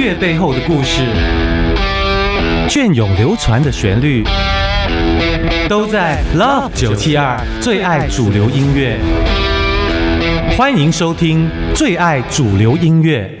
[0.00, 1.02] 乐背后的故事，
[2.70, 4.24] 隽永流传的旋律，
[5.68, 8.98] 都在 Love 九七二最爱主流音乐。
[10.56, 13.39] 欢迎收听最爱主流音乐。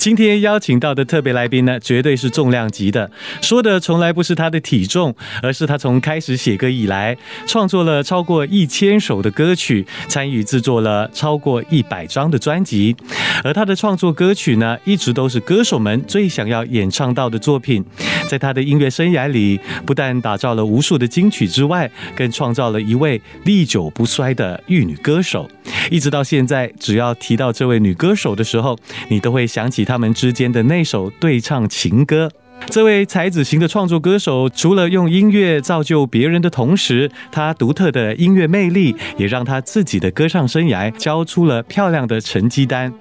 [0.00, 3.10] 今天邀请到的特别来宾呢，绝对是重量级的。
[3.42, 7.14] 说的从来不是他的体重，而是他从开始写歌以来，
[7.46, 12.96] 创作了超过一千首的歌曲，参与制作了超过一百张的专辑。
[13.44, 17.84] 而他的创作歌曲呢，一直都是歌手们最想要演唱到的作品。
[18.26, 25.46] 在他的音乐生涯里，不但打造了无数的金曲之外，更创造了一位历久不衰的玉女歌手。
[25.90, 28.78] 一直到现在，只要提到这位女歌手的时候，
[29.10, 29.84] 你都会想起。
[29.90, 32.30] 他们之间的那首对唱情歌，
[32.66, 42.94] 这位才子型的创作歌手，除了用音乐造就别人的同时，他独特的音乐魅力也让他自己的歌唱生涯交出了漂亮的成绩单。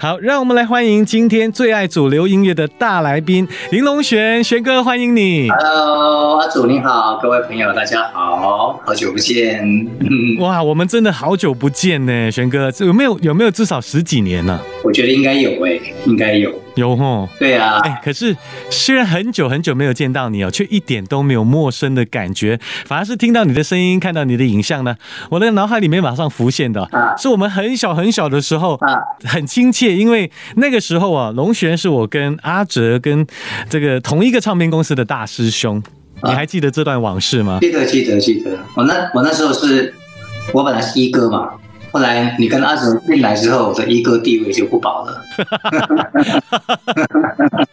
[0.00, 5.50] 好，让我们来欢迎今天最爱主流音乐的大来宾林龙璇，璇哥，欢迎你。
[5.50, 9.88] Hello，阿祖你好，各位朋友大家好，好久不见。
[10.38, 14.60] 哇，我们真的好久不见呢，璇哥，有没有有没有至少十几年呢？
[14.84, 16.52] 我觉得应该有诶，应该有。
[16.78, 18.34] 有吼，对啊，哎，可是
[18.70, 24.94] 虽然很久很久没有见到你哦，却一点都没有陌生的感觉，反而是听到你的声音，看到你的影像呢，
[25.30, 26.84] 我的脑海里面马上浮现的。
[26.92, 33.26] 啊，是我们很小很小的时候啊，很亲切，因为那个时候啊，龙璇是我跟阿哲跟
[33.68, 35.82] 这个同一个唱片公司的大师兄，
[36.22, 37.58] 你还记得这段往事吗？
[37.60, 39.92] 记得记得记得，我那我那时候是
[40.52, 41.50] 我本来是一哥嘛。
[41.90, 45.22] 后来你跟阿哲进来之后，我的一哥地位就不保了。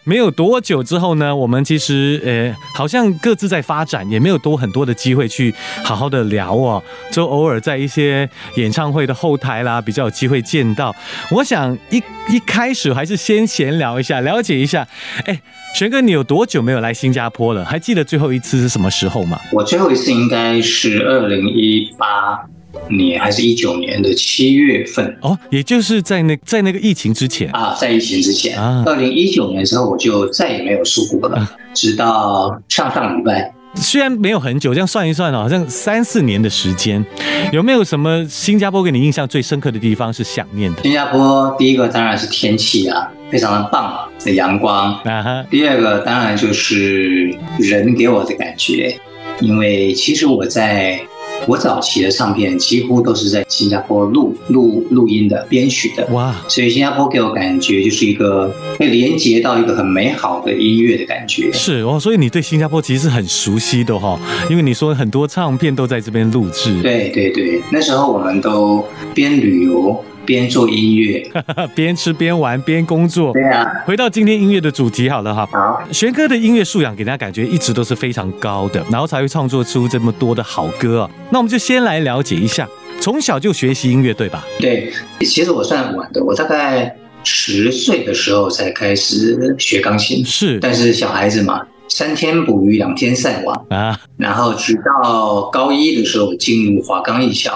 [0.04, 10.96] 没有多久之后呢，我们其实呃好像各自在发展，也没有多很多的机会去好好的聊哦，就偶尔在一些演唱会的后台啦，比较有机会见到。
[11.32, 14.88] 我想一一开始还是先闲聊一下，了解一下。
[15.26, 15.42] 哎，
[15.74, 17.66] 玄哥，你有多久没有来新加坡了？
[17.66, 19.40] 还记得最后一次是什么时候吗？
[19.52, 22.46] 我最后一次应该是二零一八。
[22.90, 33.52] 年还是一九年的七月份哦，也就是在那在那个疫情之前啊，在疫情之前啊，二零一九年之后我就再也没有出国了，直到上上礼拜。
[33.76, 37.06] 虽然没有很久，这样算一算好像三四年的时间。
[37.52, 40.82] 有没有什么新加坡给你印象最深刻的地方是想念的？
[40.84, 45.46] 新加坡第一个当然是天气啊，非常的棒的阳光啊哈。
[45.50, 48.98] 第二个当然就是人给我的感觉，
[49.42, 51.00] 因为其实我在。
[51.48, 56.36] 我早期的唱片几乎都是在新加坡录录录音的、编曲的，哇！
[56.48, 61.52] 所以新加坡给我感觉就是一个被连接到一个很美好的音乐的感觉。
[61.54, 64.20] 是哦，所以你对新加坡其实是很熟悉的哈，
[64.50, 66.82] 因为你说很多唱片都在这边录制。
[66.82, 70.04] 对对对，那时候我们都边旅游。
[70.26, 71.24] 边做音乐，
[71.76, 73.32] 边吃边玩边工作。
[73.32, 75.48] 对啊，回到今天音乐的主题好了哈。
[75.52, 81.10] 好，玄哥的音乐素养给大家感觉一直都是非常高的，然后才会创作出这么多的好歌。
[81.30, 82.68] 那我们就先来了解一下，
[83.00, 84.44] 从小就学习音乐对吧？
[84.60, 90.24] 对，其实我算晚的，我大概十岁的时候才开始学钢琴。
[90.26, 94.00] 是，但是小孩子嘛，三天捕鱼两天晒网啊。
[94.18, 97.52] 然后直到高一的时候进入华冈艺校，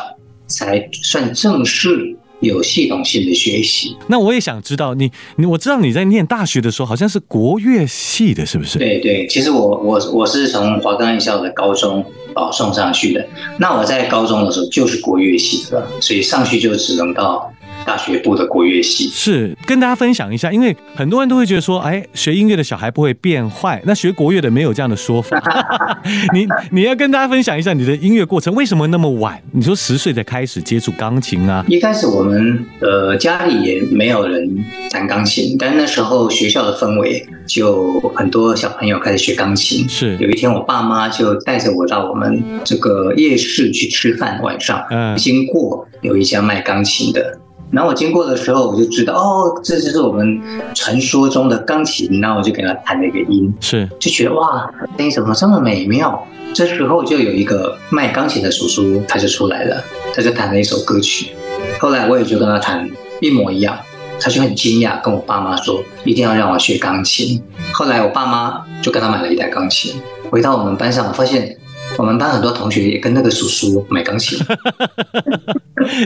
[0.47, 2.15] 才算正式。
[2.41, 8.79] 有系统性的学习，那我也想知道你，你我知道你在念大学的时候好像是国乐系的，是不是？
[8.79, 13.27] 对对，其实我我我是从华冈艺校的高中保送上去的，
[13.57, 17.51] 那我在高中的时候就是国乐系的，所以上去就只能到。
[17.85, 23.81] 大学部的国乐系是跟大家分享一下，因为很多人都会觉得说，哎，学音乐的小孩不会变坏。
[23.85, 25.41] 那学国乐的没有这样的说法。
[26.33, 29.41] 你你要跟大家分享一下你的音乐过程，为什么那么晚？
[29.51, 31.63] 你说十岁才开始接触钢琴啊？
[31.67, 39.87] 一开始我们呃家里也没有人弹钢琴，但那时候学校的氛围就很多小朋友开始学钢琴。
[39.89, 47.39] 是有一天我爸妈就带着我到我们这个夜市去吃饭，晚上嗯经过有一家卖钢琴的。
[47.71, 50.41] 然后我经过的时候，我就知道哦，这就是我们
[50.73, 52.19] 传说中的钢琴。
[52.19, 56.27] 然后我就给他弹了一个音，是就觉得哇，声音怎么这么美妙？
[56.53, 59.83] 这时候就有一个卖钢琴的叔叔，他就出来了，
[60.15, 61.27] 他就弹了一首歌曲。
[61.79, 62.89] 后来我也就跟他弹
[63.21, 63.77] 一模一样，
[64.19, 67.39] 他就很惊讶，跟我爸妈说一定要让我学钢琴。
[67.71, 69.93] 后来我爸妈就跟他买了一台钢琴，
[70.31, 71.55] 回到我们班上，我发现。
[71.99, 74.39] 我们班很多同学也跟那个叔叔买钢琴。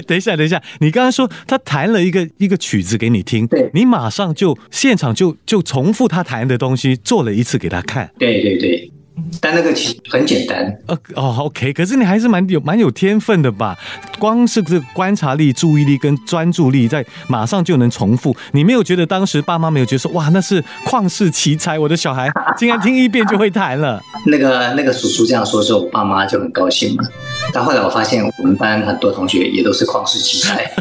[0.08, 8.12] 等一下，等一下，你刚刚说他弹了一个一个曲子给你听，对，你马上就现场就就重复他弹的东西做了一次给他看。
[8.18, 8.92] 对对对，
[9.40, 10.58] 但那个其实很简单。
[10.88, 13.78] 呃哦，OK，可是你还是蛮有蛮有天分的吧？
[14.20, 18.36] 光是这个观察力、注意力跟专注力，在马上就能重复。
[18.54, 24.02] 你没有觉得当时爸妈没有觉得说哇，那是旷世奇才，我的小孩竟然听一遍就会弹了？
[24.26, 27.04] 那个那个叔叔这样说之后，我爸妈就很高兴嘛。
[27.52, 30.72] 但后来我发现，我们班很多同学也都是旷世奇才。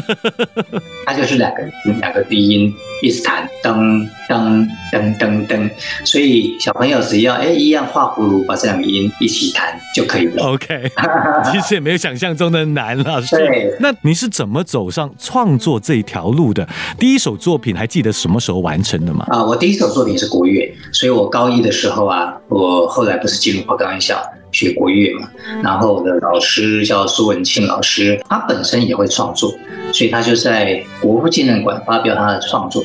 [1.05, 1.63] 他就是两个
[1.99, 5.69] 两个低音一直弹，噔噔噔噔噔，
[6.05, 10.43] 所以小朋友只要哎一样画葫芦，把这两个音一起弹就可以了。
[10.43, 10.89] OK，
[11.51, 13.21] 其实也没有想象中的难了。
[13.29, 16.67] 对，那你是怎么走上创作这一条路的？
[16.97, 19.25] 第一首作品还记得什么时候完成的吗？
[19.29, 24.23] 啊，我第一首作品是国乐，所以我高一的时候啊，我后来不是进入华冈艺校。
[24.53, 25.27] 学国乐嘛，
[25.63, 29.53] 然后我的老师叫苏文庆老师，他本身也会创作，
[29.91, 32.83] 所以他就在国父纪念馆发表他的创作，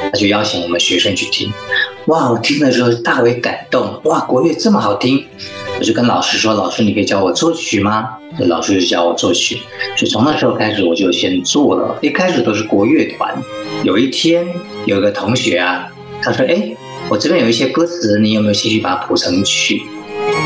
[0.00, 1.52] 他就邀请我们学生去听。
[2.06, 5.22] 哇，我听了之后大为感动，哇，国乐这么好听，
[5.78, 8.08] 我就跟老师说：“老师，你可以教我作曲吗？”
[8.46, 9.56] 老师就教我作曲，
[9.96, 11.98] 所以从那时候开始我就先做了。
[12.00, 13.36] 一开始都是国乐团。
[13.82, 14.46] 有一天
[14.86, 15.86] 有个同学啊，
[16.22, 16.74] 他说：“哎，
[17.10, 19.82] 我这边有一些歌词，你有没有兴趣把它谱成曲？”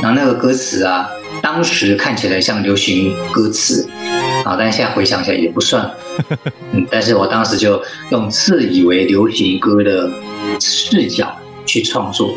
[0.03, 1.09] 然后那个歌词啊，
[1.41, 3.89] 当时看起来像流行歌词，
[4.45, 5.89] 啊，但是现在回想起来也不算，
[6.73, 7.81] 嗯，但是我当时就
[8.11, 10.11] 用自以为流行歌的
[10.61, 11.33] 视角
[11.65, 12.35] 去创作，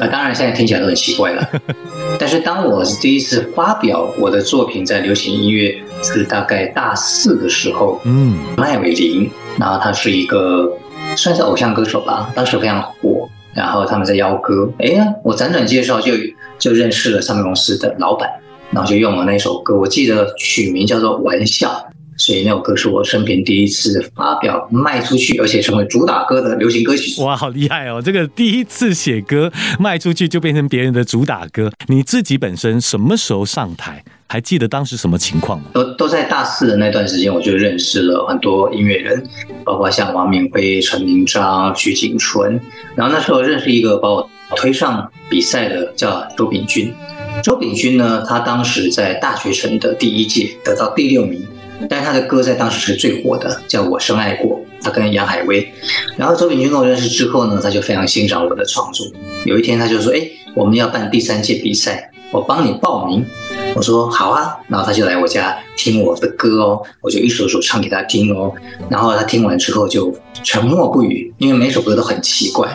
[0.00, 1.48] 那当然现在听起来都很奇怪了，
[2.18, 9.30] 但是当我第一次发表我的作品在流行音乐是大概大四的时候，嗯，麦伟林，
[9.60, 10.72] 然后他是一个
[11.16, 13.28] 算是偶像歌手吧，当时非常火。
[13.54, 16.12] 然后他们在邀歌，哎呀，我辗转介绍就
[16.58, 18.28] 就认识了唱片公司的老板，
[18.70, 21.68] 然后就用了那首歌，我记得曲名叫做《玩笑》，
[22.16, 27.20] 所以那首歌是我生平第一次发表卖出去，而且成为主打歌的流行歌曲。
[27.22, 28.00] 哇，好厉害哦！
[28.02, 34.02] 这个第一次写歌卖出去就变成别人的主打歌，你自己本身什么时候上台？
[34.28, 35.66] 还记得当时什么情况吗？
[35.72, 39.22] 都都在大四的那段时间，我就认识了很多音乐人，
[39.64, 42.60] 包括像王明辉、陈明章、徐景纯。
[42.96, 46.94] 然后那时候认识一个把我推上比赛的，叫周炳军。
[47.42, 51.46] 周炳军呢，他当时在大学城的第一届得到第六名，
[51.88, 54.60] 但他的歌在当时是最火的，叫我深爱过。
[54.82, 55.72] 他跟杨海威。
[56.16, 59.06] 然后周炳军跟我认识之后呢，他就非常欣赏我的创作。
[59.44, 60.20] 有一天他就说：“哎，
[60.54, 63.24] 我们要办第三届比赛，我帮你报名。”
[63.74, 68.50] 我说好啊，然后他就来我家听我的歌哦，我就一首首唱给他听哦，
[68.88, 70.10] 然后他听完之后就
[70.42, 72.66] 沉默不语，因为每首歌都很奇怪。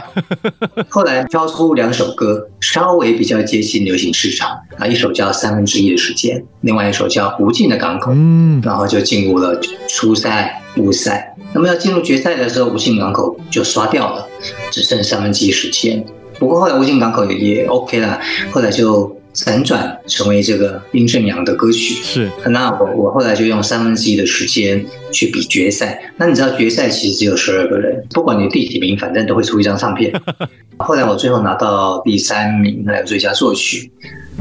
[0.89, 11.35] 后来挑出两首歌，稍微比较接近流行市场啊，一首叫三分之一的时间，另外一首叫无尽的港口，嗯，然后就进入了初赛、复赛。
[11.53, 14.27] 那么要进入决赛的时候，无尽港口就刷掉了，
[14.71, 16.05] 只剩三分之一时间。
[16.37, 19.17] 不过后来无尽港口也也 OK 了，后来就。
[19.33, 26.01] 辗转成为这个殷正阳的歌曲是，那我我后来就用三分之一的时间去比决赛。
[26.17, 30.13] 那你知道决赛其实只有十二个人，不管你第几名，反正都会出一张唱片。
[30.77, 33.91] 后来我最后拿到第三名，还有最佳作曲，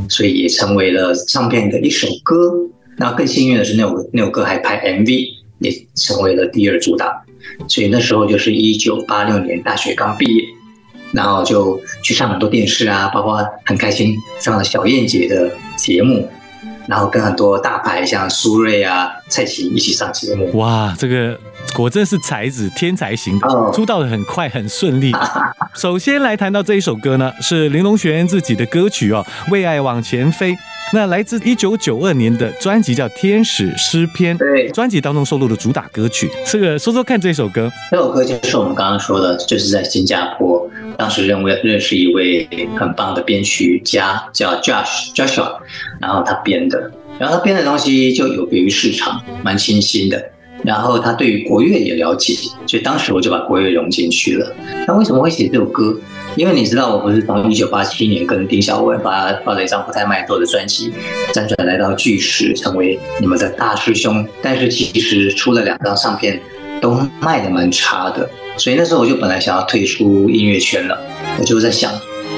[0.09, 2.53] 所以也成为了唱片的一首歌。
[2.97, 5.25] 那更幸运的是，那首那首歌还拍 MV，
[5.61, 7.23] 也成为了第二主打。
[7.69, 10.45] 所以那时候就是一九八六年大学刚毕业。
[11.13, 16.29] 然后就去上很多电视啊，包括很开心上了小燕姐的节目，
[16.87, 20.51] 然后跟很多大牌像苏芮啊、蔡琴一起上节目。
[20.59, 21.39] 哇，这个
[21.75, 25.13] 果真是才子天才型的，出道的很快很顺利。
[25.75, 30.53] 首先来谈到这一首歌呢，是林隆璇自己的歌曲哦，《为爱往前飞》。
[30.93, 36.29] 那来自一九九二年的专辑叫《天使诗篇》，对，专辑当中收录的主打歌曲。
[36.45, 40.50] 这个说说看，这首歌，这首歌就是我们刚刚说的，就是在新加坡，
[41.01, 45.57] 当时认为认识一位很棒的编曲家，叫 Josh Joshua，
[45.99, 50.23] 然后他编的，然后他编的东西就有别于市场，蛮清新的。
[50.63, 52.35] 然后他对于国乐也了解，
[52.67, 54.55] 所以当时我就把国乐融进去了。
[54.87, 55.99] 那为什么会写这首歌？
[56.37, 60.93] 因为你知道，我不是从一九八七年跟丁小文发发了一张不太卖座的专辑，
[61.33, 64.29] 辗转来到巨石，成为你们的大师兄。
[64.43, 66.39] 但是其实出了两张唱片，
[66.79, 68.29] 都卖的蛮差的。
[68.61, 70.97] 所以那时候我就本来想要退出音乐圈了，
[71.39, 71.91] 我就在想。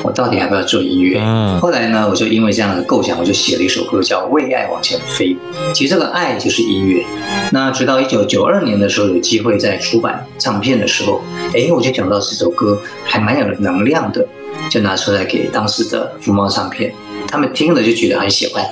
[0.04, 1.20] 我到底要不要做音乐？
[1.60, 5.26] 后来呢，我就因为这样的构想，我就写了一首歌，叫《为爱往前飞》。
[5.72, 7.04] 其实这个爱就是音乐。
[7.52, 11.22] 那直到一九九二年的时候，有机会在出版唱片的时候，
[11.54, 14.26] 哎，我就想到这首歌还蛮有能量的，
[14.68, 16.92] 就拿出来给当时的福茂唱片，
[17.28, 18.64] 他们听了就觉得很喜欢，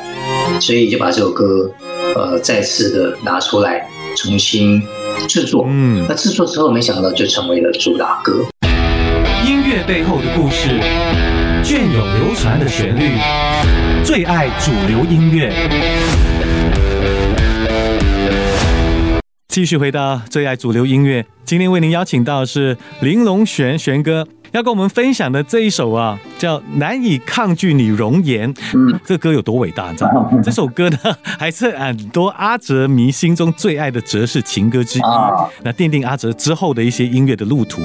[0.60, 1.70] 所以就把这首歌，
[2.16, 4.82] 呃，再次的拿出来重新
[5.28, 5.64] 制作。
[5.68, 8.44] 嗯，那制作之后，没想到就成为了主打歌。
[9.46, 10.80] 音乐背后的故事。
[11.62, 13.18] 隽永流传的旋律，
[14.02, 15.52] 最爱主流音乐。
[19.48, 24.26] 继续回到最爱主流音乐，今天为您邀请到是玲珑璇璇哥。
[24.52, 28.52] 要跟我们分享的这一首啊，叫《难以抗拒你容颜》。
[28.74, 30.30] 嗯，这歌有多伟大，你知道吗？
[30.42, 35.02] 这首歌呢，还是很多阿哲迷心中最爱的哲式情歌之一。
[35.62, 37.82] 那奠定阿哲之后的一些音乐的路途。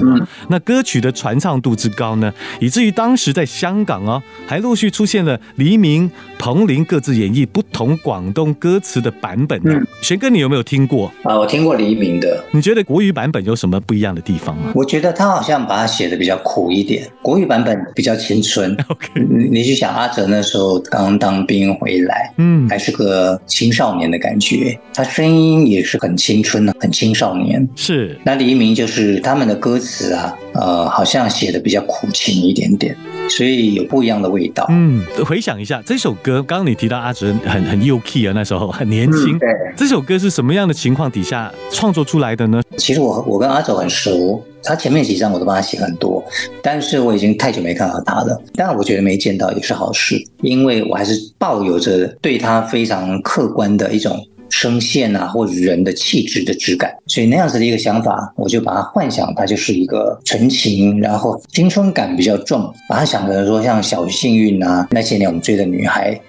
[0.49, 6.09] 那歌曲的传唱度之高呢，以至于当时在香港哦，还陆续出现了黎明、
[6.45, 9.59] 彭羚各自演绎不同广东歌词的版本。
[9.65, 11.11] 嗯，玄哥，你有没有听过？
[11.23, 12.45] 啊，我听过黎明的。
[12.51, 14.71] 你觉得国语版本有什么不一样的地方吗？
[14.75, 16.37] 我觉得他好像把它写的比较。
[16.43, 18.77] 苦一点，国语版本比较青春。
[18.89, 19.07] OK，
[19.49, 27.67] 你去想阿哲那时候刚当兵回来，嗯，还是个青少年的感觉，他声音也是很青春的，很青少年。
[27.75, 32.95] 是，那黎明就是他们的歌词啊，呃，好像写的比较苦情一点点。
[33.27, 34.67] 所以有不一样的味道。
[34.69, 39.37] 嗯，回想一下这首歌，刚刚你提到阿哲很很幼 key 啊，那时候很年轻。
[39.39, 42.61] 对，这首歌是什么样的情况底下创作出来的呢？
[42.77, 46.23] 其实我我跟阿哲很熟，他前面几张我都帮他写很多，
[46.61, 48.41] 但是我已经太久没看到他了。
[48.53, 54.17] 但我觉得没见到也是好事，因为我还是抱有着对他非常客观的一种。
[54.49, 66.19] 声线呐，或者人的气质的质感，所以那样子的一个想法，我就把它幻想，它就是一个纯情，然后青春感比较重，把它想成说像小幸运啊，那些年我们追的女孩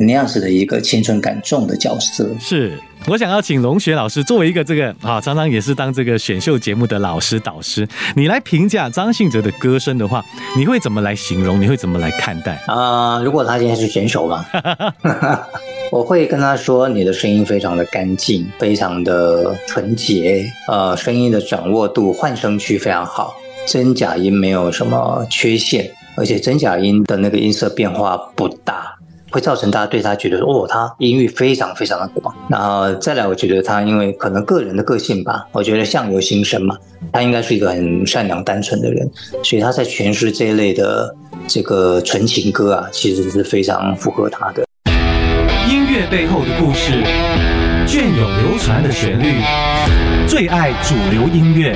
[0.00, 2.28] 那样子的一个青春感重的角色。
[2.40, 2.72] 是
[3.08, 10.24] 我想要请龙雪老师作为一个这个啊，常常也是当这个选秀节目的老师导师，你来评价张信哲的歌声的话，
[10.56, 11.60] 你会怎么来形容？
[11.60, 12.54] 你会怎么来看待？
[12.66, 14.44] 啊，如果他今天是选手嘛？
[15.90, 23.34] 我会跟他说：“你的声音非常的干净，非常的纯洁，呃，声音的掌握度、换声区非常好，
[23.66, 28.96] 真假音没有什么缺陷，而且真假音的那个音色变化不大，
[29.32, 32.32] 会造成大家对他觉得哦，他音域非常非常的广。
[32.48, 36.76] 然后再来，我觉得他因为可能个人的个性吧，我觉得相由心生嘛，
[37.12, 39.10] 他应该是一个很善良单纯的人，
[39.42, 41.16] 所以他在诠释这一类的
[41.48, 44.64] 这个纯情歌啊，其实是非常符合他的。”
[45.68, 47.02] 音乐背后的故事，
[47.86, 49.40] 隽永流传的旋律，
[50.26, 51.74] 最爱主流音乐。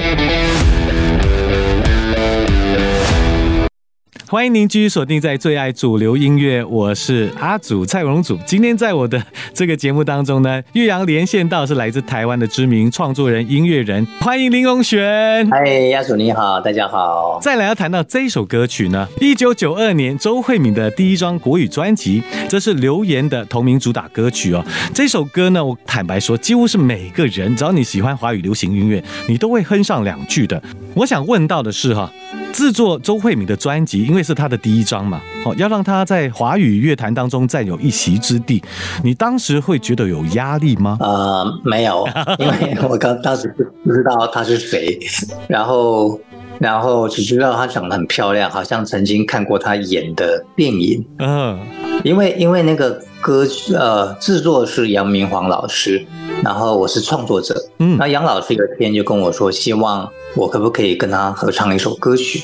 [4.29, 8.37] 欢迎您继续锁定在最爱主流音乐，我是阿祖蔡荣祖。
[8.45, 9.23] 今天在我的
[9.55, 15.49] 这个节目当中呢，岳阳连线到是来自台湾的知名创作人、音乐人，欢迎林荣璇。
[15.51, 17.39] 嗨，阿祖你好，大家好。
[17.41, 24.65] 再来要谈到这一首歌曲呢，一九九二年周慧敏的第一张国语专辑，这是留言的同名主打歌曲哦。
[24.93, 30.61] 这首歌呢，我坦白说，几乎是每个人，只要你喜欢华语流行音乐，你都会哼上两句的。
[30.95, 32.11] 我想问到的是哈。
[32.57, 38.63] 制作周慧敏的专辑，因为是她的第一张嘛，哦，要让她在华语乐坛当中占有一席之地，
[39.05, 40.97] 你当时会觉得有压力吗？
[40.99, 42.09] 呃，没有，
[42.41, 44.99] 因为我刚当时不不知道她是谁，
[45.47, 46.19] 然后
[46.59, 51.05] 然后只知道她长得很漂亮，好像曾经看过她演的电影。
[51.19, 51.61] 嗯，
[52.05, 56.07] 因为因为那个歌呃制作是杨明煌老师，
[56.45, 57.61] 然后我是创作者。
[57.79, 60.09] 嗯，那杨老师有一天就跟我说，希望。
[60.37, 62.43] 我可不可以跟他合唱一首歌曲？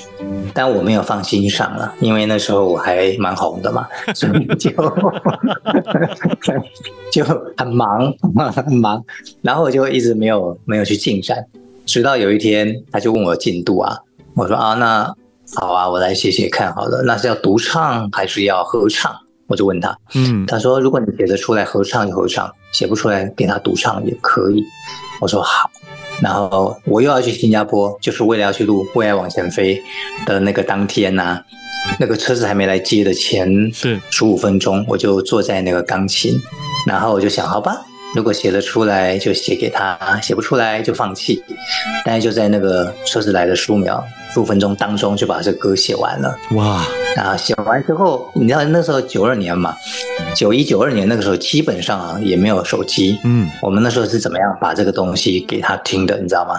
[0.54, 4.70] 但我没有放心上了，因为那时候我还蛮红的嘛，所以就
[7.12, 7.22] 就
[7.54, 8.10] 很忙，
[8.54, 9.04] 很忙。
[9.42, 11.44] 然后我就一直没有没有去进展，
[11.84, 13.94] 直到有一天他就问我进度啊，
[14.34, 15.14] 我说啊，那
[15.54, 19.14] 好啊，我来写写看好了，那是要独唱还是要合唱？
[19.52, 24.64] 我就问他，嗯，他说如果你写得出来合唱就合唱，写不出来给他独唱也可以。
[25.20, 25.70] 我说好。
[26.22, 29.74] 然后我又要去新加坡，就是为了要去录《为爱往前飞》
[30.24, 31.42] 的那个当天呐，
[32.00, 36.32] 那个车子还没来接的前是十五分钟，我就坐在那个钢琴，
[36.86, 37.76] 然后我就想，好吧。
[38.14, 41.42] 如果写得出来就写给他，写不出来就放弃。
[42.04, 46.36] 但是就在那个车子来的数秒、数分钟当中，就把这歌写完了。
[46.52, 46.84] 哇！
[47.16, 49.74] 啊，写完之后，你知道那时候九二年嘛，
[50.34, 53.18] 九一九二年那个时候基本上啊也没有手机。
[53.24, 56.18] 嗯，我们那时候是怎么样把这个东西给他听的？
[56.18, 56.58] 你知道吗？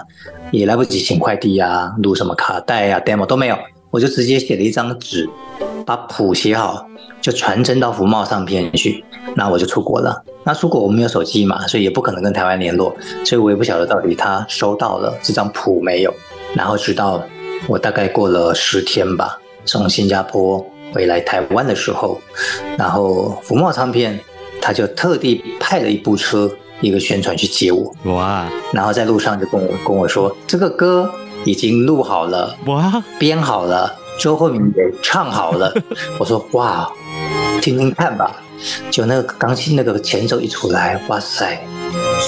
[0.52, 3.58] 也来不及请快递啊，录什么卡带啊、demo 都没有，
[3.94, 5.24] 我就直接写了一张纸，
[5.86, 6.84] 把谱写好。
[7.20, 9.04] 就传真到福茂唱片去，
[9.36, 10.20] 那我就出国了。
[10.42, 16.12] 那出国我没有手机嘛，所以也不可能跟台湾联络，所以我也不晓得到底他收到了这张谱没有。
[16.54, 17.22] 然后直到
[17.68, 22.20] 我大概过了十天吧，从新加坡回来台湾的时候，
[22.76, 24.18] 然后福茂唱片
[24.60, 27.94] 他就特地派了一部车，一个宣传去接我。
[28.12, 28.46] 哇！
[28.72, 31.08] 然后在路上就跟我跟我说，这个歌
[31.44, 33.94] 已经录好了，哇，编好了。
[34.18, 35.74] 周慧敏也唱好了。
[36.18, 36.88] 我说哇，
[37.60, 38.40] 听听看吧。
[38.90, 41.60] 就那个钢琴那个前奏一出来，哇塞，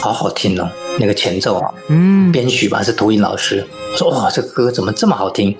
[0.02, 0.68] 好好听哦！
[0.98, 3.64] 那个前奏啊，嗯，编曲吧是涂影老师。
[3.92, 5.56] 我说哇，这个歌怎么这么好听？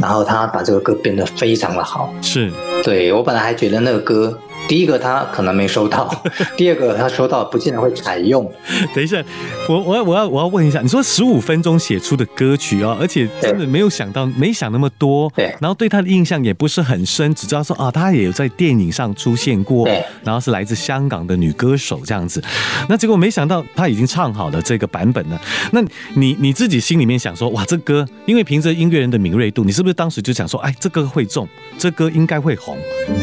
[0.00, 2.12] 然后他把这个歌编得非常的好。
[2.20, 2.50] 是，
[2.82, 4.36] 对我本来还觉得那个歌。
[4.70, 6.08] 第一个他可能没收到，
[6.56, 8.48] 第二个他收到不见得会采用。
[8.94, 9.20] 等一下，
[9.68, 22.40] 我我我要我要问一下，你说十五分钟写出的歌曲啊，而且真的没有想到，没想那么多，对，然后对他的印象也不是很深，只知道说啊，他也有在电影上出现过，对，然后是来自香港的女歌手这样子，
[22.88, 25.40] 那结果没想到他已经唱好了这个版本了。
[25.72, 25.82] 那
[26.14, 32.78] 你你自己心里面想说，哇，这歌，因为凭着音乐人的敏锐度，你是不是当时就想说，哎，这歌会中，这歌应该会红？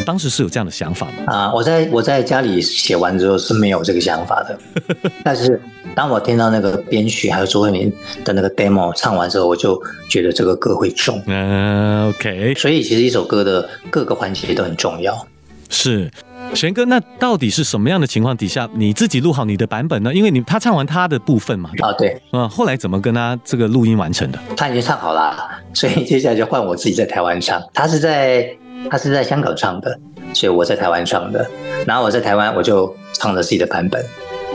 [0.06, 1.14] 当时是有这样的想法吗？
[1.28, 4.58] 啊，我在我在家里写完之后是没有这个想法的，
[5.24, 5.60] 但是
[5.96, 7.92] 当我听到那个编曲还有周慧敏
[8.24, 11.22] 的那个 demo 唱完之后，我就觉得这个歌会中。
[11.26, 12.54] 嗯，OK。
[12.56, 15.28] 所以其实一首歌的各个环节都很重要。
[15.70, 16.10] 是，
[16.54, 20.14] 玄哥，那到底是什么样的情况底下你自己录好你的版本呢？
[20.14, 21.70] 因为你他唱完他的部分嘛。
[21.80, 22.22] 啊，对。
[22.32, 24.40] 嗯，后来怎么跟他这个录音完成的？
[24.56, 25.36] 他已经唱好了，
[25.74, 27.62] 所以接下来就换我自己在台湾唱。
[27.74, 28.50] 他是在
[28.90, 30.00] 他是在香港唱的。
[30.38, 31.44] 所以我在台湾唱的，
[31.88, 34.00] 然后我在台湾我就唱了自己的版本，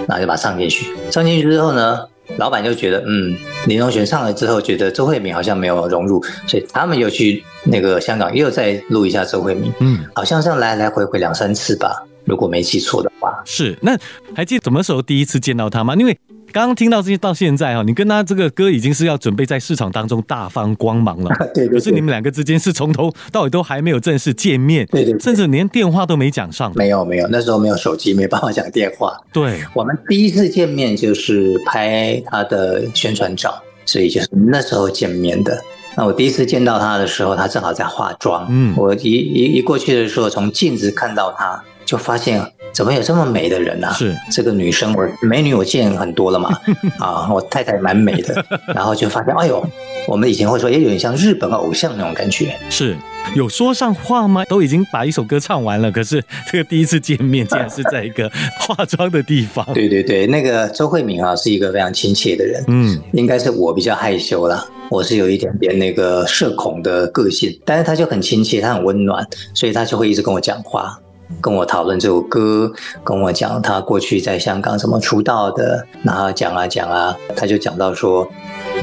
[0.06, 0.86] 然后就把它唱进去。
[1.10, 1.98] 唱进去之后呢，
[2.36, 3.36] 老板就觉得，嗯，
[3.66, 9.72] 林荣璇唱了之后，觉得周慧敏好像没有融入，所以他们又去那个香港又再录一下周慧敏。
[9.80, 13.42] 嗯，好像这样来来回回两三次吧，如果没记错的话。
[13.44, 13.98] 是，那
[14.36, 15.96] 还记得什么时候第一次见到他吗？
[15.96, 16.16] 因为。
[16.52, 21.30] 刚刚听到这些到现在哈，你跟他这个歌已经是要准备在市场当中大放光芒了。
[21.54, 24.86] 对，可是你们两个之间是从头到尾都还没有正式见面。
[24.86, 26.70] 对对，甚至连电话都没讲上。
[26.76, 29.18] 没有没有，那时候没有手机，没办法讲电话。
[29.32, 35.58] 对，我们第一次见面就是拍他的宣传照，所以就是那时候见面的。
[35.96, 38.46] 那我第一次见到他的时候，他正好在化妆。
[38.50, 41.62] 嗯，我一一一过去的时候，从镜子看到他。
[41.92, 43.92] 就发现怎么有这么美的人呢？
[43.92, 46.48] 是这个女生，我美女我见很多了嘛，
[46.98, 48.42] 啊，我太太蛮美的，
[48.74, 49.62] 然后就发现，哎呦，
[50.08, 52.56] 我们以前会说，也有点像日本偶像那种感觉。
[52.70, 52.96] 是
[53.34, 54.42] 有说上话吗？
[54.46, 58.26] 都已经把一首歌唱完了，可是这个第一次见面竟然是在一个
[58.58, 59.62] 化妆的地方。
[59.74, 62.64] 对对对，那个周慧敏啊，是一个非常亲切的人。
[62.68, 70.98] 嗯，应该是我比较害羞啦，我是有一点点那个社恐的个性，但是他就很亲切，他很温暖，所以他就会一直跟我讲话。
[71.40, 78.28] 跟我讨论这首歌，跟我讲他过去在香港怎么出道的，然后讲啊讲啊，他就讲到说，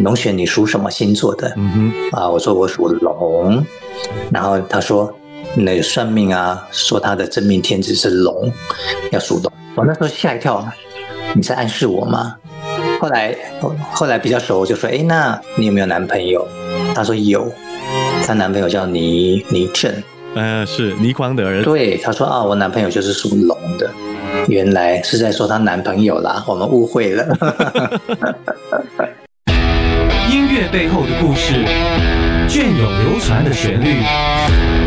[0.01, 1.53] 龙雪你属什么星座的？
[1.55, 3.63] 嗯哼，啊，我说我属龙，
[4.31, 5.13] 然后他说
[5.55, 8.51] 那算命啊，说他的真命天子是龙，
[9.11, 9.51] 要属龙。
[9.75, 10.65] 我那时候吓一跳，
[11.33, 12.35] 你在暗示我吗？
[12.99, 13.35] 后来
[13.93, 16.45] 后来比较熟，我就说，哎，那你有没有男朋友？
[16.93, 17.49] 他说有，
[18.25, 20.03] 她男朋友叫倪倪震。
[20.35, 21.65] 呃，是倪匡的儿子。
[21.65, 23.89] 对，他说啊，我男朋友就是属龙的，
[24.47, 27.25] 原来是在说她男朋友啦， 我们误会了。
[30.31, 31.65] 音乐背后的故事，
[32.47, 34.03] 隽永流传的旋律，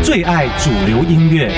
[0.01, 1.51] 最爱主流音乐。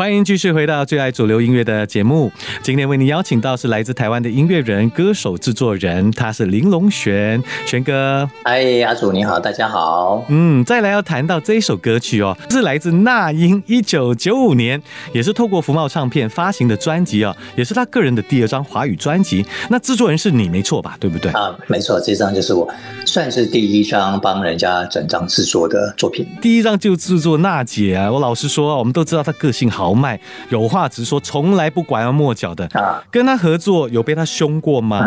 [0.00, 2.32] 欢迎继续回到最爱主流音乐的节目。
[2.62, 8.26] 今天为您邀请到是来自台湾的音乐人、歌手、制作人，他是林龙璇，璇哥。
[8.42, 10.24] 嗨，阿祖你好，大家好。
[10.28, 14.82] 嗯，再来要谈到这一首歌曲哦，是来自那英，一九九五年，
[15.12, 19.44] 也是透过福茂唱片发行的专辑哦，也是他个人的第二张华语专辑。
[19.68, 20.96] 那制作人是你没错吧？
[20.98, 21.30] 对不对？
[21.32, 22.66] 啊，没错，这张就是我，
[23.04, 26.26] 算是第一张帮人家整张制作的作品。
[26.40, 29.89] 第一张就制作娜姐啊，我老实说，我们都知道她个性好。
[29.90, 30.18] 豪迈，
[30.50, 33.02] 有话直说，从来不拐弯抹角的啊。
[33.10, 34.98] 跟他合作有被他凶过吗？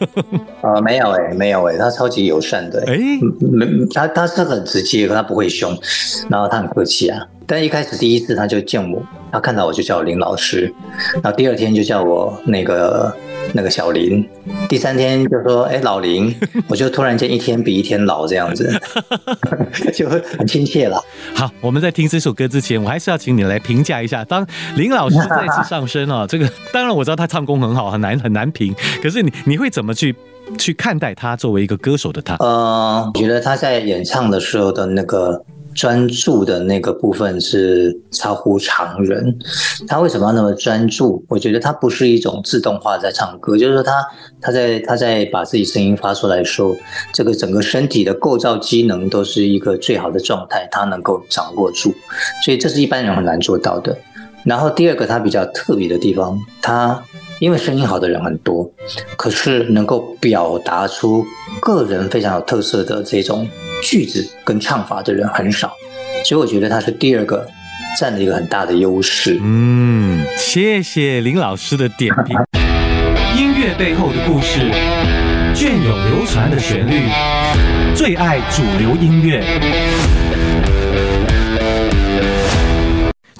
[0.62, 2.96] 啊，没有哎，没有哎，他超级友善的哎，
[3.52, 5.78] 没他他是很直接，他不会凶，
[6.30, 7.22] 然后他很客气啊。
[7.46, 10.72] 但一开始第一次他就见我，他看到我就叫我林老师，
[11.14, 13.14] 然后第二天就叫我那个。
[13.54, 14.26] 那个小林，
[14.68, 16.34] 第三天就说：“哎，老林，
[16.68, 18.72] 我就突然间一天比一天老这样子，
[19.92, 21.02] 就很亲切了。”
[21.34, 24.24] 好，我们在听这首歌之前，我还是要请你来评价一下。
[24.24, 28.74] 当林老师再次上身哦， 这个当然我知道他唱功很好，很难很难评。
[29.02, 30.14] 可是你你会怎么去
[30.58, 32.36] 去看待他作为一个歌手的他？
[32.36, 35.44] 呃，我觉得他在演唱的时候的那个。
[35.74, 39.36] 专注的那个部分是超乎常人。
[39.88, 41.24] 他为什么要那么专注？
[41.28, 44.04] 我觉得他不是一种自动化在唱歌，就是说他
[44.40, 46.76] 他在他在把自己声音发出来的时候，
[47.12, 51.94] 这个整个身体的构造机能都是一个最好的状态，他能够掌握住。
[52.44, 53.96] 所以这是一般人很难做到的。
[54.44, 57.02] 然后第二个他比较特别的地方，他。
[57.40, 58.70] 因为声音好的人很多，
[59.16, 61.24] 可是能够表达出
[61.60, 63.48] 个人非常有特色的这种
[63.82, 65.74] 句子跟唱法的人很少，
[66.24, 67.46] 所以我觉得他是第二个
[67.98, 69.38] 占了一个很大的优势。
[69.42, 72.38] 嗯，谢谢林老师的点评。
[73.36, 74.70] 音乐背后的故事，
[75.54, 77.08] 隽永流传的旋律，
[77.94, 79.42] 最爱主流音乐。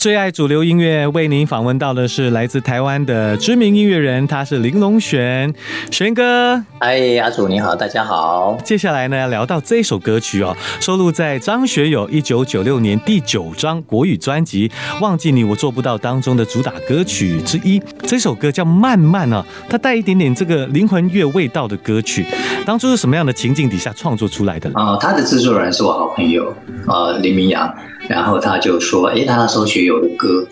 [0.03, 5.55] 最爱主流音乐，为您访问到的是来自台湾的知名音乐人，他是林隆璇，
[5.93, 6.61] 璇哥。
[6.81, 8.59] 哎，阿祖你好，大家好。
[8.65, 14.69] 接下来呢，要聊到这首歌曲哦，收录在张学友一九九六年第九张国语专辑
[15.01, 17.81] 《忘记你我做不到》当中的主打歌曲之一。
[18.01, 22.27] 这首歌叫《慢慢》啊，它带一点点这个灵魂乐味道的歌曲。
[22.67, 24.69] 当初是什么样的情境底下创作出来的？
[24.75, 26.53] 啊，他的制作人是我好朋友
[26.89, 27.73] 呃，林明阳。
[28.09, 30.47] 然后他就说：“哎，他收学友的歌。”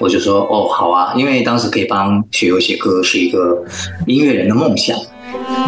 [0.00, 3.62] 我就说：“哦，好啊，因为当时可以帮学友写歌是一个
[4.06, 4.96] 音乐人的梦想，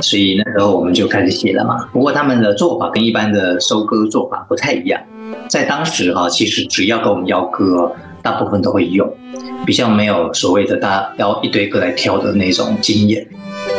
[0.00, 1.86] 所以那时候我们就开始写了嘛。
[1.92, 5.00] 不过他们的做法跟一般的收歌做法不太一样，
[5.48, 7.92] 在当时哈，其实只要跟我们要歌，
[8.22, 9.06] 大部分都会用，
[9.66, 13.26] 比较没有所谓的大要一堆歌来挑的那种经验。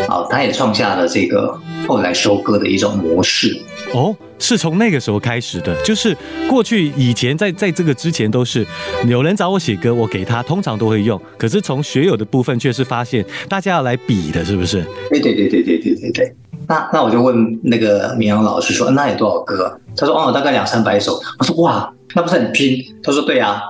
[0.07, 3.57] 好，他也创下了这个后来收割的一种模式。”
[3.93, 6.15] 哦，是从那个时候开始的，就是
[6.49, 8.65] 过去以前在在这个之前都是
[9.07, 11.19] 有人找我写歌，我给他通常都会用。
[11.37, 14.83] 可是从学友的部分却是发现大家要来比的，是不是？
[15.09, 16.35] 对对对对对对对对。
[16.67, 19.79] 那那我就问那个明阳老师说，那有多少歌？
[19.95, 21.19] 他说哦，大概两三百首。
[21.37, 22.77] 我说哇，那不是很拼？
[23.03, 23.61] 他说对啊。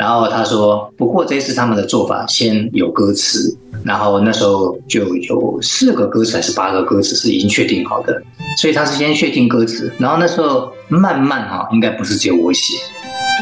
[0.00, 8.22] 然后他说，不过这次他们的做法先有歌词，然后那时候就有四个歌词还是八个歌词是已经确定好的，
[8.56, 12.78] 所以他是先确定歌词，然后那时候慢慢哈，应该不是只有我写，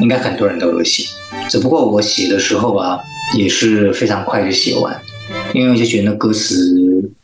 [0.02, 1.04] 应该很多人都有写，
[1.48, 2.98] 只不过我写的时候啊，
[3.36, 5.00] 也是非常快就写完，
[5.54, 6.74] 因为我就觉得那歌词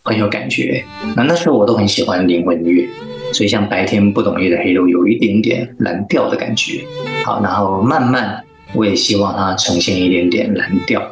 [0.05, 0.85] 很有感觉，
[1.17, 2.89] 那那时候我都很喜欢灵魂乐，
[3.33, 6.85] 所以像白天不懂夜的黑肉有一点点蓝调的感觉，
[7.25, 8.41] 好，然后慢慢。
[8.75, 11.03] 我也希望它呈现一点点蓝调。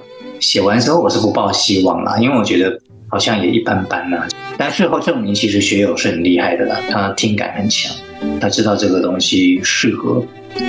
[0.41, 2.77] 写完之后，我是不抱希望啦，因为我觉得
[3.09, 4.27] 好像也一般般呐。
[4.59, 7.95] 但事后证明，其实学友是很厉害的啦，他听感很强，
[8.41, 10.25] 他知道这个东西适合，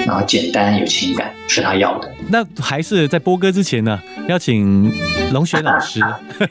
[0.05, 2.09] 然后简单有情感是他要的。
[2.29, 4.91] 那还是在播歌之前呢，邀请
[5.33, 5.99] 龙雪老师、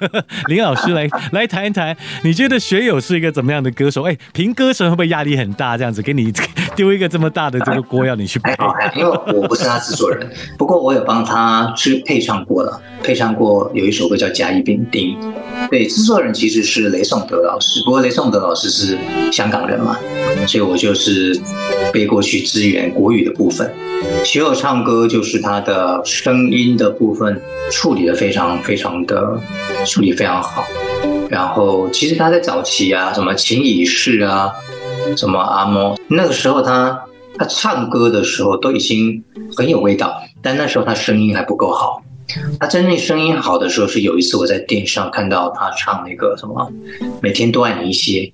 [0.48, 4.02] 林老师来来谈一谈，你觉得学友是一个怎么样的歌手？
[4.02, 5.78] 哎，评歌手会不会压力很大？
[5.78, 6.30] 这样子给你
[6.74, 8.54] 丢一个这么大的这个锅要你去背？
[8.96, 15.16] 因为我不是他制作人，不过我有帮他去配唱过了，配唱过有一首歌叫《甲乙丙丁》。
[15.70, 18.98] 对，制作人其实是雷颂德老师，不过雷颂德老师是
[19.30, 19.98] 香港人嘛，
[20.46, 21.38] 所以我就是
[21.92, 23.72] 背过去支援国语的部分。
[24.24, 29.38] 学友唱歌就是他的声音的部分处理的非常非常的
[29.86, 30.64] 处理非常好，
[31.28, 34.50] 然后其实他在早期啊，什么情已逝啊，
[35.16, 37.02] 什么阿嬷，那个时候他
[37.36, 39.22] 他唱歌的时候都已经
[39.56, 42.02] 很有味道，但那时候他声音还不够好。
[42.58, 46.70] 他真正声音好的时候是有一次我在电视上看到他唱那个什么
[47.20, 48.32] 每天都爱你一些，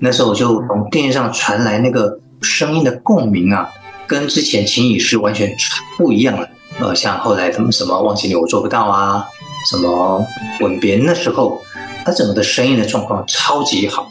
[0.00, 3.68] 那时候我就从电视上传来那个声音的共鸣啊。
[4.06, 5.54] 跟之前情已是完全
[5.98, 6.48] 不一样了，
[6.80, 9.22] 呃，像后来什么什么忘记你我做不到啊，
[9.70, 10.26] 什么
[10.60, 11.60] 吻别那时候，
[12.06, 14.08] 他整个的声音的状况超级好，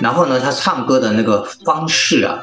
[0.00, 2.38] 然后呢，他唱歌的那个方式啊，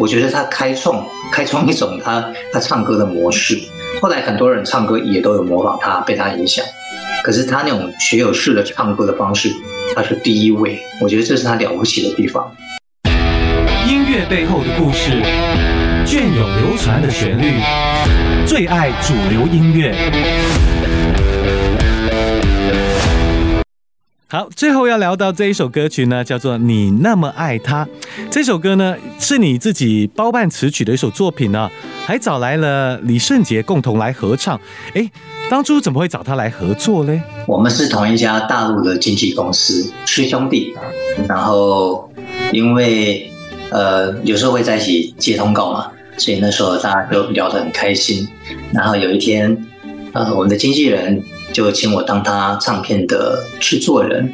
[0.00, 3.58] 我觉得他开创开创一种他他唱歌的模式，
[4.00, 6.64] 后来很多人唱歌也都有模仿他，被他影响，
[7.22, 9.52] 可是他那种学有式的唱歌的方式，
[9.94, 12.50] 他是第一位，我觉得这是他了不起的地方。
[13.86, 15.22] 音乐背后的故事。
[16.06, 17.60] 隽永流传的旋律，
[18.46, 19.92] 最爱主流音乐。
[24.28, 27.84] 好，最后要聊到这一首歌曲呢，叫做《你那么爱他》。
[28.28, 31.70] 这首歌呢，是你自己包办词曲的一首作品呢，
[32.04, 34.60] 还找来了李圣杰共同来合唱。
[34.94, 35.08] 哎，
[35.48, 37.22] 当初怎么会找他来合作呢？
[37.46, 40.74] 我们是同一家大陆的经纪公司，师兄弟。
[41.28, 42.10] 然后
[42.52, 43.30] 因为
[43.70, 45.86] 呃，有时候会在一起接通告嘛。
[46.16, 48.26] 所以那时候大家都聊得很开心，
[48.72, 49.56] 然后有一天，
[50.14, 51.22] 呃，我们的经纪人
[51.56, 54.30] 就请我当他唱片的制作人，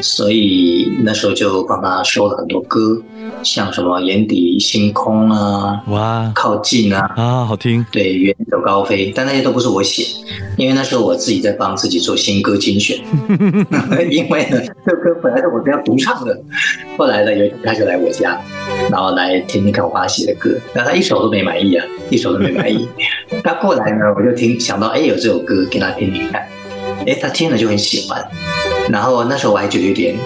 [0.00, 3.02] 所以那时候就帮他收了很多歌。
[3.42, 7.84] 像什么眼底星空啊，哇，靠近啊，啊，好听。
[7.90, 10.04] 对，远走高飞，但那些都不是我写，
[10.56, 12.98] 因为那时候我自己在帮自己做新歌精选。
[14.10, 16.40] 因为呢，这歌本来是我要独唱的，
[16.96, 18.40] 后来呢，有一天他就来我家，
[18.90, 22.86] 然后来听听看我写的歌，那他一首都没满意啊，一首都没满意。
[23.42, 26.46] 他过来呢，我就听，想到哎，有这首歌给他听听看，
[27.06, 28.24] 哎，他听了就很喜欢。
[28.90, 30.16] 然后那时候我还觉得有点，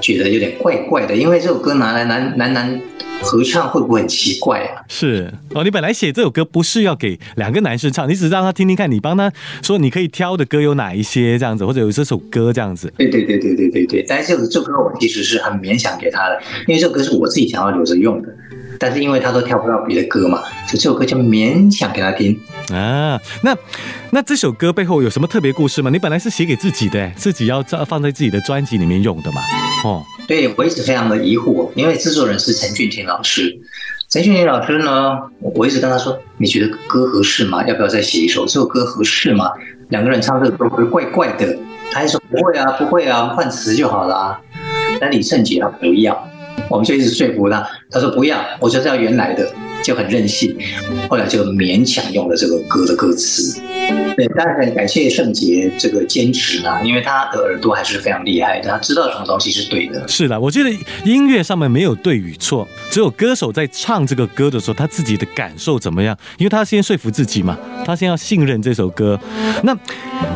[0.00, 2.80] 觉得有点怪怪的，因为这首歌拿来男男男。
[3.20, 4.80] 合唱会不会很奇怪啊？
[4.86, 9.28] 是哦，你本来写这首歌不是要给两个男生唱，你只是让他听听看，你帮他
[9.60, 12.92] 说你可以挑的歌有哪一些这样子，或者有这首歌这样子。
[12.96, 14.04] 对对对对对对对。
[14.08, 18.28] 但是这这歌我其实是很勉强给他的，因为这首歌是我自己想要留着用的。
[18.78, 22.38] 但是因为他都跳不到别的歌嘛，所以这首歌就勉强给他听
[22.72, 23.20] 啊。
[23.42, 23.56] 那
[24.10, 25.90] 那这首歌背后有什么特别故事吗？
[25.90, 29.40] 你本来是写给自己的，自己要放在自己的专辑里面用的嘛？
[29.84, 33.58] 哦，对我一直非常的疑惑，因为制作人是陈俊廷老师。
[34.08, 37.62] 陈俊廷老师呢，我一直跟他说，你觉得歌合适吗？
[37.66, 38.46] 要不要再写一首？
[38.46, 39.50] 这首歌合适吗？
[39.90, 41.58] 两个人唱这首歌会怪怪的。
[41.90, 44.14] 他还说不会啊，不会啊，换词就好了。
[44.14, 44.40] 啊
[45.00, 46.28] 但李圣杰他不要。
[46.68, 49.50] 我们就一直说服他，他说不要，我就是要原来的，
[49.82, 50.56] 就很任性。
[51.08, 53.60] 后来就勉强用了这个歌的歌词。
[54.16, 60.06] 对，当然感谢圣杰这个坚持啦，因为他的耳朵还是非常厉害的，他知道什么东西是对的。
[60.06, 60.70] 是的，我觉得
[61.04, 69.18] 音乐上面没有对与错，只有歌手在唱这个歌的时候，他自己的感受怎么样，因为他先说服自己嘛，他先要信任这首歌。
[69.62, 69.74] 那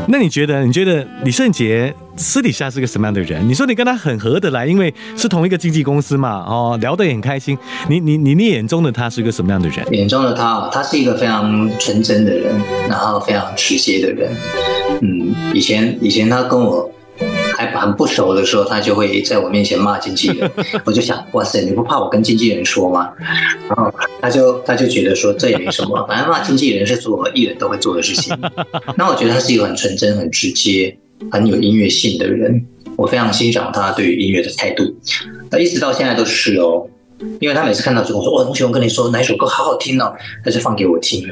[0.09, 0.65] 那你觉得？
[0.65, 1.93] 你觉得李圣杰？
[2.17, 3.49] 私底下是个什么样的人？
[3.49, 7.57] 你说你跟他很合得来，因为是同一个经纪公司嘛，哦，聊得也很开心。
[7.89, 9.87] 你你你你眼中的他是个什么样的人？
[9.93, 12.55] 眼中的他，他是一个非常纯真的人，
[12.89, 14.31] 然后非常直接的人。
[15.01, 16.91] 嗯，以前以前他跟我
[17.57, 20.51] 还蛮不熟的时候，他就会在我面前骂经纪人。
[20.85, 23.09] 我就想，哇塞，你不怕我跟经纪人说吗？
[23.69, 28.37] 然后他就他就觉得说这也没什么，反正骂经纪人是做艺人都会做的事情。
[28.97, 30.97] 那我觉得他是一个很纯真、很直接。
[31.31, 32.65] 很有音乐性的人，
[32.97, 34.85] 我非常欣赏他对于音乐的态度。
[35.51, 36.87] 那一直到现在都是哦，
[37.41, 40.13] 因为他每次看到之后说：“哇，同学，我跟你说哪首歌好好听哦。”
[40.45, 41.23] 他就放给我听，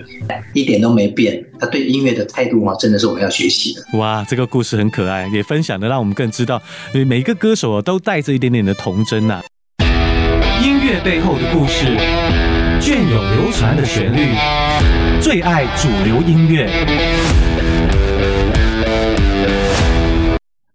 [0.55, 1.44] 一点都没变。
[1.59, 3.98] 他对音乐的态度啊，真的是我们要学习的。
[3.98, 6.62] 哇，这个故事很可爱，也分享的让我们更知道，
[7.07, 9.40] 每一个歌手都带着一点点的童真呐。
[10.62, 11.87] 音乐背后的故事，
[12.81, 14.35] 隽永流传的旋律，
[15.20, 16.68] 最爱主流音乐。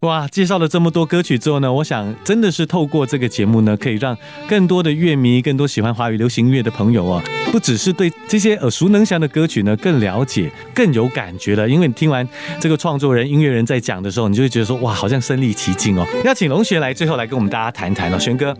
[0.06, 4.16] 哇，介绍了这么多歌曲之后呢，我想真的是透过这个节目呢，可以让
[4.48, 11.68] 更多的乐迷、更多喜欢华语流行音乐的朋友哦，不只是对这些耳熟能详的歌曲呢更了解、更有感觉了。
[11.68, 12.28] 因为你听完
[12.60, 16.06] 这个创作人、音乐人在讲的时候，你就会觉得说，哇，好像身临其境哦。
[16.24, 18.56] 要请龙学来最后来跟我们大家谈谈哦，玄哥，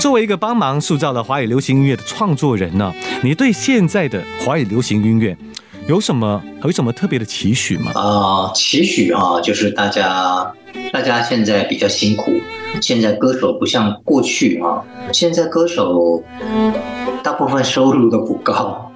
[0.00, 5.36] 作为一个帮忙塑造了华语流行音乐的创作人呢，你对现在的华语流行音乐
[5.90, 7.90] 有什么有什么特别的期许吗？
[7.96, 10.54] 啊，期许啊，就是大家。
[10.92, 12.30] 大家现在比较辛苦，
[12.80, 14.80] 现在歌手不像过去啊，
[15.12, 16.22] 现在歌手
[17.24, 18.92] 大部分收入都不高，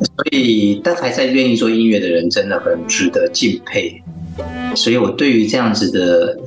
[0.00, 4.00] 所以但还在愿意做音乐的人真的很值得敬佩。
[4.76, 6.38] 所以我对于这样子的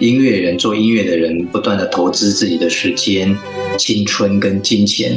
[0.00, 3.36] 音乐人做音乐的人，不断的投资自己的时间、
[3.78, 5.16] 青春跟金钱，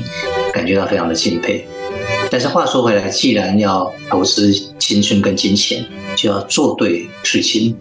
[0.53, 1.65] 感觉到非常的敬佩。
[2.31, 5.85] 但是话说回来，既然要投资青春跟金钱，
[6.15, 7.75] 就要做对事情。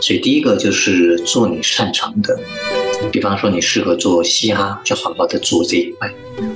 [0.00, 2.38] 所以第一个就是做你擅长的，
[3.10, 6.08] 比方说你适合做嘻哈，就好好的做这一块；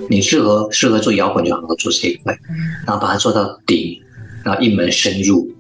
[0.09, 2.39] 你适合适合做摇滚，就好好做这一块，
[2.87, 4.01] 然后把它做到顶，
[4.45, 5.51] 然后一门深入，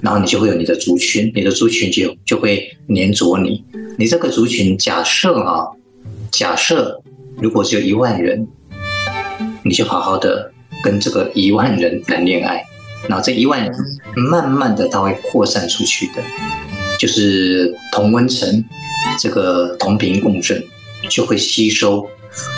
[0.00, 3.64] 然后你就会有你的族群，你的族群就就会黏着你。
[3.96, 5.66] 你这个族群假设啊，
[6.32, 7.00] 假设
[7.40, 8.48] 如果只有一万人，
[9.62, 10.52] 你就好好的
[10.88, 12.64] 跟这个一万人谈恋爱，
[13.08, 13.70] 然后这一万人
[14.16, 16.22] 慢慢的它会扩散出去的。
[16.98, 18.64] 就是同温层，
[19.20, 20.64] 这个同频共振
[21.10, 22.08] 就会吸收。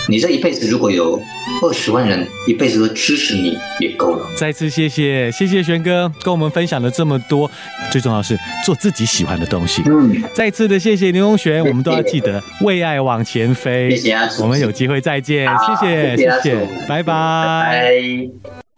[0.08, 1.20] 你这一辈子如果有
[1.62, 4.26] 二十万人一辈子都支持你，也够了。
[4.36, 7.50] 再次谢谢，谢谢玄哥跟我们分享了这么多，
[7.90, 9.82] 最重要是做自己喜欢的东西。
[9.86, 13.90] 嗯，再次的谢谢牛永璇，我们都要记得为爱往前飞。
[13.90, 15.46] 谢谢啊，我们有机会再见。
[15.80, 18.28] 谢谢，谢谢，拜拜。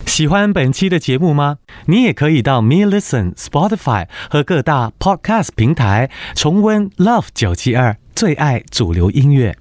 [0.07, 1.57] 喜欢本期的节目吗？
[1.87, 9.57] 你也可以到 Me Listen、Spotify 和各大 Podcast 平台重温 Love 九七二最爱主流音乐。